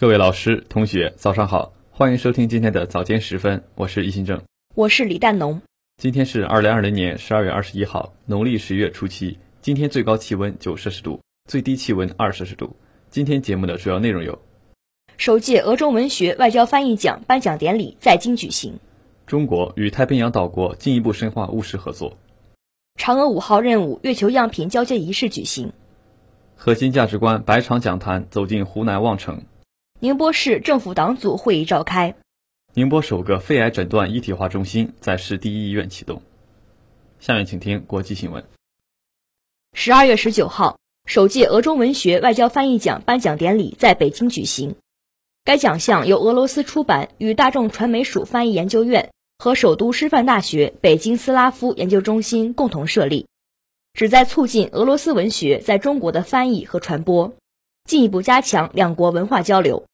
[0.00, 4.40] 各位老师、同学，早上好，欢迎收听今天的早间时分，我是易新正，
[4.76, 5.60] 我是李诞农。
[5.96, 9.36] 今天是二零二零年十二月二十一号，农历十月初七。
[9.60, 12.76] 今天最高气温九摄氏度，最低气温二摄氏度。
[13.10, 14.38] 今天节目的主要内容有：
[15.16, 18.74] 首届俄中文学外交翻译奖颁奖典礼在京举行；
[19.26, 22.16] 中国与太平洋岛国进一步深化务实合作；
[23.00, 25.72] 嫦娥五号任务月球样品交接仪式举行；
[26.54, 29.38] 核心价值观百场讲坛走进湖南望城；
[30.00, 32.14] 宁波市政府党组会议召开；
[32.72, 36.22] 宁波首个肺癌诊断一体化中心在市第一医院启动。
[37.18, 38.44] 下面请听国际新闻。
[39.72, 44.76] 十二月十九号，首届俄中文学外交翻译奖颁奖典礼在北京举行。
[45.42, 53.26] 该奖项由俄罗斯出版与大众传媒署翻译研究院和首都师范大学北京斯拉夫研究中心共同设立，
[53.94, 57.34] 旨在促进俄罗斯文学在中国的翻译和传播，
[57.84, 59.87] 进一步加强两国文化交流。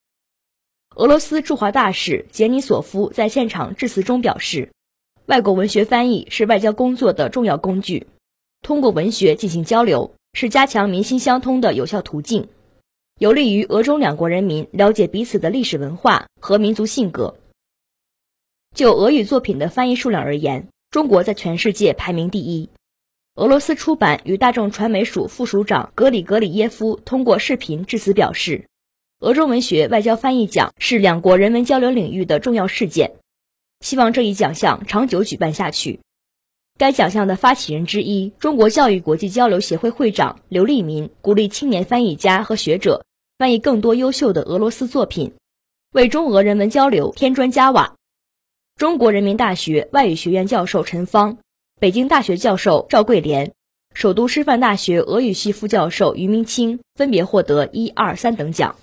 [0.96, 4.70] 俄罗斯驻华大使杰尼索夫在现场致辞中表示，
[5.26, 8.06] 外国文学翻译是外交工作的重要工具。
[8.62, 12.46] 通过文学进行交流，是加强民心相通的有效途径，
[13.18, 17.34] 有利于俄中两国人民了解彼此的历史文化和民族性格。
[18.72, 22.68] 就俄语作品的翻译数量而言，中国在全世界排名第一。
[23.34, 28.66] 俄罗斯出版与大众传媒署副署长格里格里耶夫通过视频致辞表示，
[29.24, 33.12] 俄中文学外交翻译奖是两国人文交流领域的重要事件，
[33.80, 36.00] 希望这一奖项长久举办下去。
[36.76, 43.06] 该奖项的发起人之一，中国教育国际交流协会会长刘立民鼓励青年翻译家和学者
[43.38, 45.32] 翻译更多优秀的俄罗斯作品，
[45.94, 47.94] 为中俄人文交流添砖加瓦。
[48.76, 51.38] 中国人民大学外语学院教授陈芳、
[51.80, 53.54] 北京大学教授赵桂莲、
[53.94, 58.76] 首都师范大学俄语系副教授于明清分别获得一二三等奖。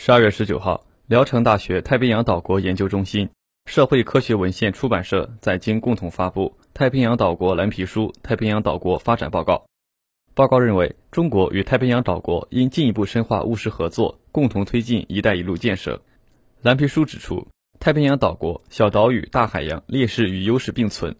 [0.00, 3.28] 十二月十九号，聊城大学太平洋岛国研究中心、
[3.66, 6.56] 社会科学文献出版社在京共同发布。
[6.72, 9.54] 太平洋岛国蓝皮书《太平洋岛国发展报告》
[10.36, 16.00] 报告认为，中国与太平洋岛国应进一步深化务实合作，共同推进“一带一路”建设。
[16.62, 17.48] 蓝皮书指出，
[17.80, 21.16] 太平洋岛国小岛屿、大海洋劣势与优势并存，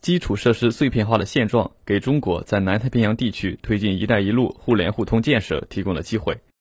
[0.00, 6.38] 基础设施碎片化的现状给中国在南太平洋地区推进“一带一路”互联互通建设提供了机会。“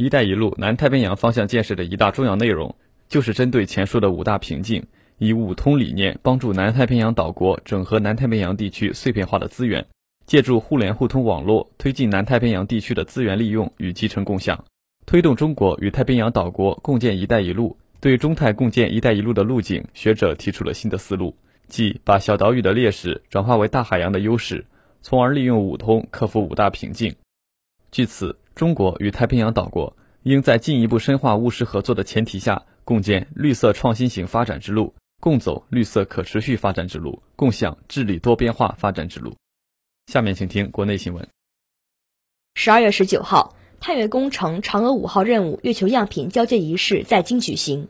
[0.00, 2.74] 一带一路”南太平洋方向建设的一大重要内容，
[3.06, 4.82] 就是针对前述的五大瓶颈。
[5.18, 9.86] 以五通理念帮助南太平洋岛国整合南太平洋地区碎片化的资源，
[10.24, 14.64] 借助互联互通网络推进南太平洋地区的资源利用与集成共享，
[15.04, 17.76] 推动中国与太平洋岛国共建“一带一路”。
[18.00, 21.36] 对中泰共建“一带一路”的路径，学者提出了新的思路，
[21.68, 24.64] 即把小岛屿的劣势转化为大海洋的优势，
[25.02, 27.14] 从而利用五通克服五大瓶颈。
[27.92, 34.94] 据此，中国与太平洋岛国应在进一步深化务实合作的前提下，共建绿色创新型发展之路。
[35.22, 39.36] 共走绿色可持续发展之路，共享治理多边化发展之路。
[40.06, 41.28] 下面请听国内新闻。
[42.54, 47.88] 十二月十九号，探月工程嫦娥五号任务月球样品交接仪式在京举行。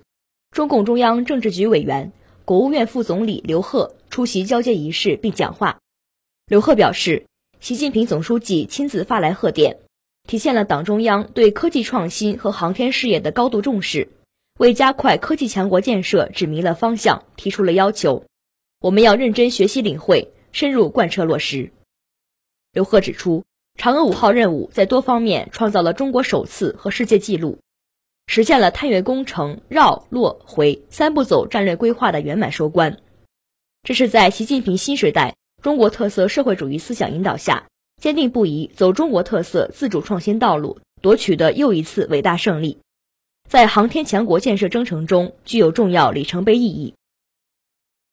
[0.50, 2.10] 中共中央政治局委员、
[2.44, 5.78] 国务院副总理刘鹤出席交接仪式并讲话。
[6.46, 7.26] 刘鹤表示，
[7.60, 9.78] 习近平总书记亲自发来贺电，
[10.28, 14.08] 体现了党中央对科技创新和航天事业的高度重视。
[14.58, 18.24] 为加快科技强国建设指明了方向，提出了要求。
[18.80, 21.72] 我们要认真学习领会，深入贯彻落实。
[22.72, 23.42] 刘鹤指出，
[23.78, 27.58] 嫦娥五号任务在多方面创造了中国首次和世界纪录，
[28.26, 32.98] 实现了探月工程绕、落、回三步走战略规划的圆满收官。
[33.82, 37.66] 这是在习近平新时代中国特色社会主义思想引导下，
[38.00, 42.78] 坚定不移走中国特色自主创新道路夺取的又一次伟大胜利。
[43.48, 46.94] 在航天强国建设征程中具有重要里程碑意义。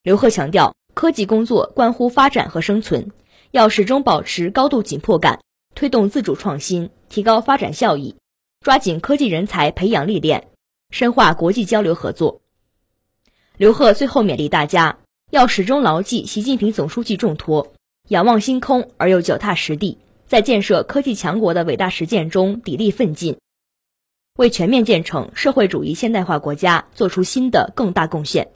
[0.04, 3.12] 刘鹤强调，科技工作关乎发展和生存，
[3.52, 5.42] 要始终保持高度紧迫感，
[5.76, 8.16] 推动自主创新，提高发展效益，
[8.62, 10.48] 抓紧科技人才培养历练，
[10.90, 12.42] 深化国际交流合作。
[13.58, 15.00] 刘鹤最后勉励大家，
[15.30, 17.74] 要始终牢记习近平总书记重托，
[18.10, 23.36] 仰望星空而又脚踏实地，在建设科技强国的伟大实践中砥砺奋进。
[24.38, 28.48] 为全面建成社会主义现代化国家做出新的更大贡献。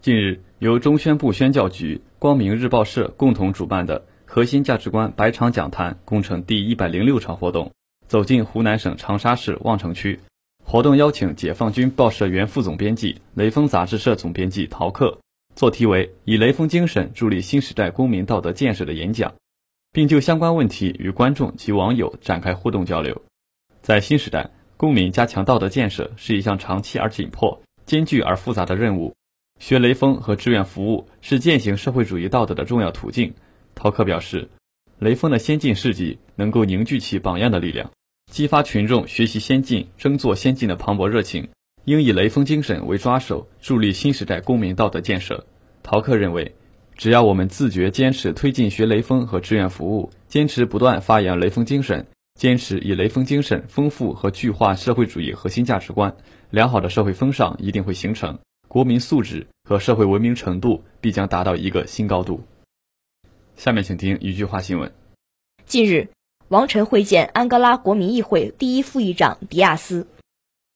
[0.00, 7.72] 近日，由中宣部宣教局、光明日报社共同主办的核心价值观百场讲坛工程第一百零六场活动
[8.06, 10.20] 走进湖南省长沙市望城区。
[10.64, 15.18] 活动邀请解放军报社原副总编辑、雷锋杂志社总编辑陶克
[15.54, 19.34] 做题为“以雷锋精神助力新时代公民道德建设”的演讲，
[19.92, 23.20] 并就相关问题与观众及网友展开互动交流。
[23.82, 29.14] 在新时代，公民加强道德建设是一项长期而紧迫、艰巨而复杂的任务。
[29.58, 33.34] 学雷锋和志愿服务是践行社会主义道德的重要途径。
[33.74, 34.48] 陶克表示，
[34.98, 37.90] 雷锋的先进事迹能够凝聚起榜样的力量，
[38.30, 41.48] 激发群众学习先进、争做先进的磅礴热情。
[41.84, 45.46] 应以雷锋精神为抓手，助力新时代公民道德建设。
[45.82, 46.54] 陶克认为，
[46.96, 52.06] 只要我们自觉坚持推进学雷锋和志愿服务，坚持不断发扬雷锋精神，
[52.38, 56.14] 坚持以雷锋精神丰富和具化社会主义核心价值观，
[56.50, 58.38] 良好的社会风尚一定会形成。
[58.68, 62.42] 国民素质和社会文明程度必将达到一个新高度。
[63.56, 64.92] 下面请听一句话新闻：
[65.64, 66.08] 近日，
[66.48, 70.06] 王晨会见安哥拉国民议会第一副议长迪亚斯。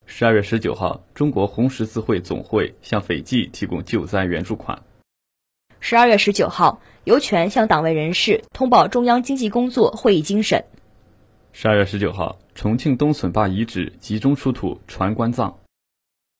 [0.06, 4.82] 十二月十九号，中国红十字会总会向斐济提供救灾援助款。
[5.80, 10.64] 十二月十九号，尤权向党委人士通报中央经济工作会议精神。
[11.52, 15.58] 十二月十九号，重庆东笋坝遗址集中出土船棺葬。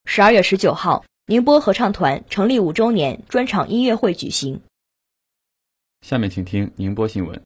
[0.05, 1.03] 十二月十九号。
[1.27, 4.61] 宁波合唱团成立五周年专场音乐会举行。
[6.01, 7.41] 下面请听宁波新闻。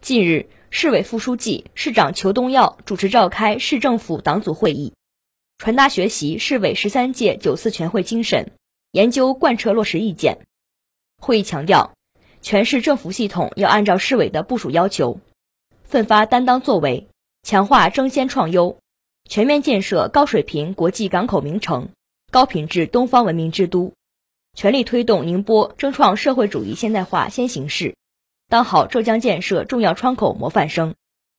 [0.00, 4.92] 近日，市委副书记、市长裘东耀主持召开市政府党组会议，
[5.58, 8.52] 传达学习市委十三届九次全会精神，
[8.92, 10.38] 研究贯彻落实意见。
[11.18, 11.94] 会议强调，
[12.42, 15.18] 全市政府系统要按照市委的部署要求，
[15.82, 17.08] 奋发担当作为，
[17.42, 18.78] 强化争先创优，
[19.28, 21.88] 全面建设高水平国际港口名城。
[22.30, 23.94] 高品质东方文明之都，
[24.52, 27.96] 全力推动宁波争创社会主义现代化先行市，
[28.48, 30.94] 当好浙江建设重要窗口模范生。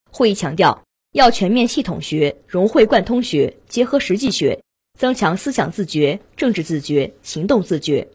[0.10, 0.84] 会议强调，
[1.18, 4.62] 要全面系统学、融会贯通学、结合实际学，
[5.00, 8.10] 增强思想自觉、政治自觉、行动自觉，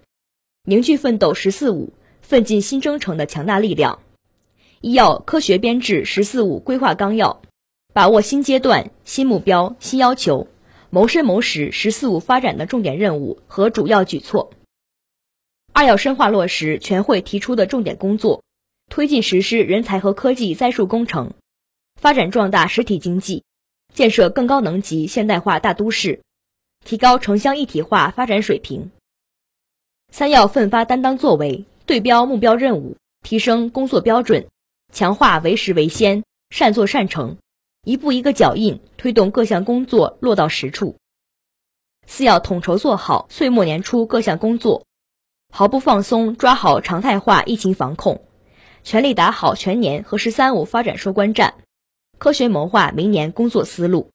[0.62, 3.98] 凝聚奋斗“十四五”、奋进新征程的强大力量。
[4.80, 7.42] 一要科学编制“十四五”规划纲要，
[7.92, 10.46] 把握新阶段、新目标、新要求。
[10.88, 14.52] 谋深谋实“十四五”发展的重点任务和主要举措。
[15.72, 18.44] 二要深化落实全会提出的重点工作，
[18.88, 21.32] 推进实施人才和科技栽树工程，
[22.00, 23.44] 发展壮大实体经济，
[23.94, 26.20] 建设更高能级现代化大都市，
[26.84, 28.90] 提高城乡一体化发展水平。
[30.10, 34.48] 三要奋发担当作为，对标目标任务，提升工作标准，
[34.92, 37.38] 强化为实为先、善作善成。
[37.84, 40.96] 一步一个脚印，推动各项工作落到实处。
[42.06, 44.84] 四要统筹做好岁末年初各项工作，
[45.52, 48.22] 毫不放松抓好常态化疫情防控，
[48.82, 51.54] 全力打好全年和“十三五”发展收官战，
[52.22, 54.12] 科学谋划明年工作思路。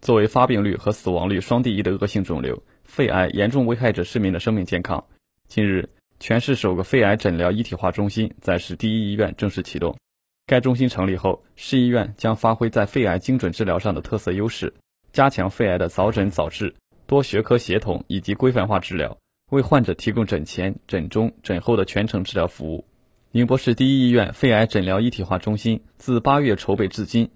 [0.00, 5.06] 作为发病率和死亡率双第一的恶性肿瘤，肺癌严重危害着市民的生命健康。
[5.46, 5.88] 近日，
[6.18, 9.96] 全市首个肺癌诊疗一体化中心在市第一医院正式启动。
[10.44, 14.74] 该中心成立后，市医院将发挥在肺癌精准治疗上的特色优势，
[15.12, 16.74] 加强肺癌的早诊早治、
[17.06, 19.16] 多学科协同以及规范化治疗，
[19.52, 22.84] 为患者提供诊前、诊中、诊后的全程治疗服务。
[23.32, 27.30] 宁波市第一医院肺癌诊疗一体化中心自八月筹备至今，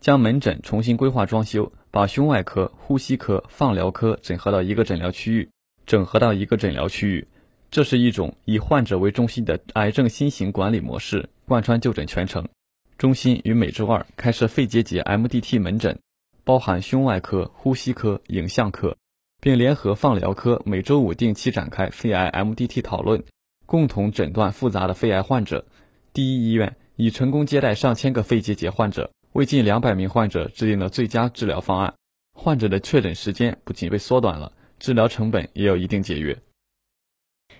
[0.00, 5.50] 将门诊重新规划装修，把胸外科、呼吸科、放疗科整合到一个诊疗区域，
[5.84, 7.28] 整合到一个诊疗区域。
[7.70, 12.48] 这是一种以患者为中心的癌症新型管理模式，贯穿就诊全程。
[12.96, 15.98] 中心于每周二开设肺结节 MDT 门诊，
[16.44, 18.96] 包含胸外科、呼吸科、影像科，
[19.42, 23.22] 并联合放疗科每周五定期展开肺癌 MDT 讨论，
[23.66, 25.64] 共同诊断复杂的肺癌患者。
[26.12, 31.94] 第一医院已成功接待上千个肺结节患者，为近两百名患者制定了最佳治疗方案，
[32.34, 36.38] 患者的确诊时间不仅被缩短了，治疗成本也有一定节约。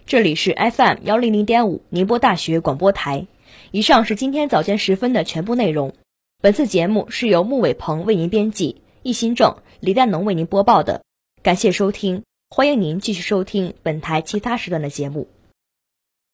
[0.06, 3.26] 这里是 FM 幺零零点五宁波大学广播台。
[3.70, 5.94] 以上是今天早间时分的全部内容。
[6.40, 11.02] 本次节目是由穆伟鹏为您编辑，易新正、李丹农为您播报的。
[11.42, 15.28] 感谢收听，欢迎您继续收听本台其他时段的节目。